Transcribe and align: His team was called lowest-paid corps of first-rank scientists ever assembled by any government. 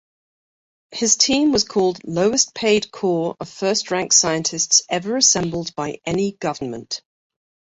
His 0.89 1.15
team 1.15 1.51
was 1.51 1.63
called 1.63 2.03
lowest-paid 2.03 2.91
corps 2.91 3.35
of 3.39 3.47
first-rank 3.47 4.13
scientists 4.13 4.81
ever 4.89 5.15
assembled 5.15 5.75
by 5.75 5.99
any 6.07 6.31
government. 6.31 7.03